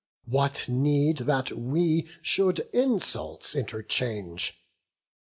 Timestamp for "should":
2.23-2.57